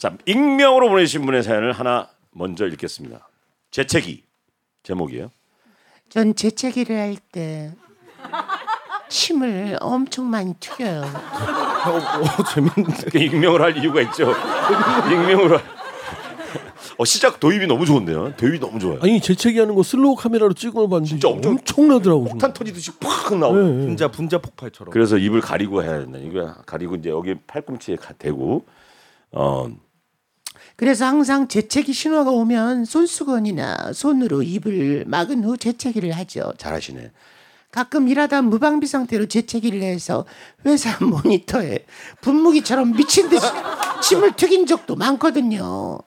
자, 0.00 0.16
익명으로 0.24 0.88
보내주신 0.88 1.26
분의 1.26 1.42
사연을 1.42 1.72
하나 1.72 2.08
먼저 2.30 2.66
읽겠습니다. 2.66 3.28
재채기 3.70 4.24
제목이에요. 4.82 5.30
전 6.08 6.34
재채기를 6.34 6.96
할 6.96 7.16
때 7.30 7.74
침을 9.10 9.76
엄청 9.82 10.30
많이 10.30 10.54
튀겨요. 10.54 11.02
어, 11.02 11.90
어, 11.90 12.44
재밌는데. 12.54 13.10
그 13.10 13.18
익명을 13.18 13.60
할 13.60 13.76
이유가 13.76 14.00
있죠. 14.02 14.32
익명으로. 15.10 15.58
할- 15.58 15.64
어 16.96 17.04
시작 17.04 17.38
도입이 17.38 17.66
너무 17.66 17.84
좋은데요. 17.84 18.36
도입이 18.38 18.58
너무 18.58 18.78
좋아요. 18.78 19.00
아니 19.02 19.20
재채기 19.20 19.58
하는 19.58 19.74
거 19.74 19.82
슬로우 19.82 20.14
카메라로 20.16 20.54
찍어 20.54 20.86
봤는데 20.88 21.08
진짜 21.08 21.28
엄청- 21.28 21.52
엄청나더라고. 21.52 22.24
폭탄 22.24 22.52
터지듯이 22.54 22.92
팍 23.00 23.36
나오고. 23.38 23.58
네, 23.58 23.64
네. 23.72 23.86
분자 23.86 24.08
분자 24.08 24.38
폭발처럼. 24.38 24.92
그래서 24.92 25.18
입을 25.18 25.40
가리고 25.42 25.82
해야 25.82 25.98
된다. 25.98 26.18
이거 26.18 26.54
가리고 26.64 26.94
이제 26.96 27.10
여기 27.10 27.34
팔꿈치에 27.46 27.96
가- 27.96 28.14
대고 28.14 28.64
어 29.32 29.68
그래서 30.80 31.04
항상 31.04 31.46
재채기 31.46 31.92
신호가 31.92 32.30
오면 32.30 32.86
손수건이나 32.86 33.92
손으로 33.92 34.42
입을 34.42 35.04
막은 35.06 35.44
후 35.44 35.58
재채기를 35.58 36.10
하죠. 36.12 36.54
잘하시네. 36.56 37.10
가끔 37.70 38.08
일하다 38.08 38.40
무방비 38.40 38.86
상태로 38.86 39.26
재채기를 39.26 39.82
해서 39.82 40.24
회사 40.64 40.96
모니터에 41.04 41.84
분무기처럼 42.22 42.96
미친 42.96 43.28
듯이 43.28 43.44
침을 44.02 44.34
튀긴 44.36 44.64
적도 44.66 44.96
많거든요. 44.96 45.98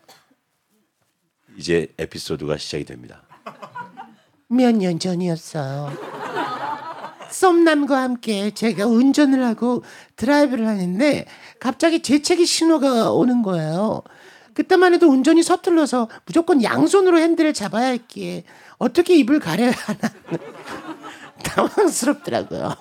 이제 1.55 1.94
에피소드가 1.99 2.58
시작이 2.58 2.84
됩니다. 2.84 3.21
몇 4.48 4.71
년 4.76 4.98
전이었어요. 4.98 5.96
썸남과 7.30 8.02
함께 8.02 8.49
제가 8.49 8.88
운전을 8.88 9.46
하고 9.46 9.84
드라이브를 10.16 10.68
하는데 10.68 11.26
갑자기 11.60 12.02
재채기 12.02 12.48
신호가 12.48 13.12
오는 13.12 13.44
거예요. 13.44 14.02
그때만 14.53 14.93
해도 14.93 15.07
운전이 15.07 15.43
서툴러서 15.43 16.09
무조건 16.25 16.63
양손으로 16.63 17.20
핸들을 17.20 17.54
잡아야 17.54 17.87
했기에 17.87 18.43
어떻게 18.77 19.15
입을 19.15 19.40
가려야 19.40 19.71
하나 19.71 19.99
당황스럽더라고요. 21.43 22.76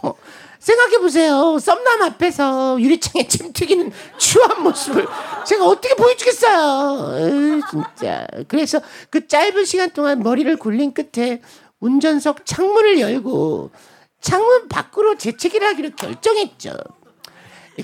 생각해 0.59 0.99
보세요. 0.99 1.59
썸남 1.59 2.03
앞에서 2.03 2.81
유리창에 2.81 3.27
침 3.27 3.53
튀기는 3.53 3.91
추한 4.17 4.63
모습을 4.63 5.07
제가 5.45 5.67
어떻게 5.67 5.95
보여주겠어요. 5.97 7.17
에이, 7.19 7.61
진짜. 7.69 8.27
그래서 8.47 8.81
그 9.11 9.27
짧은 9.27 9.65
시간 9.65 9.91
동안 9.91 10.21
머리를 10.23 10.55
굴린 10.57 10.95
끝에 10.95 11.41
운전석 11.81 12.47
창문을 12.47 13.01
열고 13.01 13.73
창문 14.21 14.69
밖으로 14.69 15.19
재채기를 15.19 15.67
하기로 15.67 15.91
결정했죠. 15.97 16.77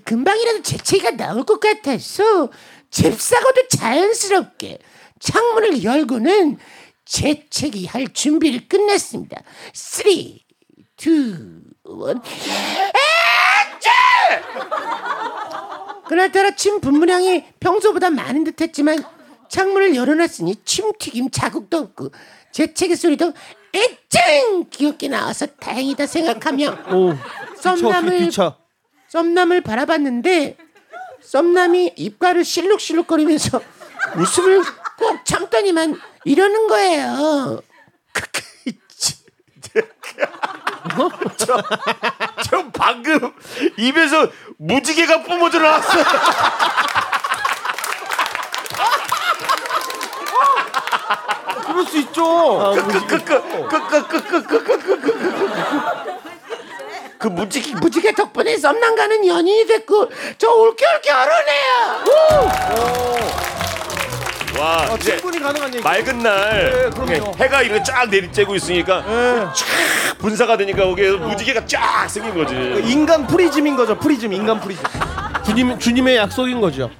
금방이라도 0.04 0.62
재채기가 0.62 1.12
나올 1.12 1.44
것 1.44 1.58
같아서 1.58 2.48
잽싸고도 2.90 3.68
자연스럽게 3.68 4.78
창문을 5.20 5.82
열고는 5.84 6.58
재채기 7.04 7.86
할 7.86 8.12
준비를 8.12 8.68
끝냈습니다. 8.68 9.42
3, 9.72 10.06
2, 10.08 10.44
1. 11.04 11.64
그날따라 16.06 16.52
침 16.52 16.80
분무량이 16.80 17.44
평소보다 17.60 18.10
많은 18.10 18.44
듯 18.44 18.60
했지만 18.60 19.02
창문을 19.48 19.94
열어놨으니 19.94 20.56
침튀김 20.64 21.30
자국도 21.30 21.76
없고 21.78 22.10
재채기 22.52 22.96
소리도 22.96 23.32
애짱 23.74 24.64
귀엽게 24.70 25.08
나와서 25.08 25.46
다행이다 25.46 26.06
생각하며 26.06 26.78
오, 26.94 27.14
썸남을. 27.60 28.30
썸남을 29.08 29.60
바라봤는데 29.62 30.56
썸남이 31.22 31.94
입가를 31.96 32.44
실룩실룩거리면서 32.44 33.60
웃음을 34.16 34.62
꼭 34.96 35.24
참더니만 35.24 36.00
이러는 36.24 36.66
거예요. 36.68 37.60
저 42.48 42.70
방금 42.72 43.32
입에서 43.76 44.28
무지개가 44.58 45.22
뿜어져 45.22 45.58
나왔어. 45.60 45.92
그럴 51.66 51.86
수 51.86 51.98
있죠. 51.98 52.74
그 57.18 57.26
무지개 57.28 57.74
무지개 57.80 58.12
덕분에 58.14 58.56
썸남과는 58.56 59.26
연인이 59.26 59.66
됐고 59.66 60.10
저 60.38 60.48
올겨울 60.52 61.00
결혼해요. 61.02 62.48
와 64.58 64.86
아, 64.90 64.96
이제 64.98 65.16
충분히 65.18 65.38
가능한 65.42 65.74
얘기. 65.74 65.82
맑은 65.84 66.18
날 66.18 66.70
네, 66.70 66.90
그럼요. 66.90 67.12
예, 67.12 67.44
해가 67.44 67.62
이렇게 67.62 67.82
쫙 67.82 68.04
내리쬐고 68.08 68.56
있으니까 68.56 69.02
쫙 69.54 70.18
분사가 70.18 70.56
되니까 70.56 70.84
거기에 70.84 71.10
무지개가 71.12 71.66
쫙 71.66 72.08
생긴 72.08 72.34
거지. 72.34 72.54
인간 72.90 73.26
프리즘인 73.26 73.76
거죠. 73.76 73.96
프리즘 73.98 74.32
인간 74.32 74.60
프리즘. 74.60 74.82
주님 75.44 75.78
주님의 75.78 76.16
약속인 76.16 76.60
거죠. 76.60 76.90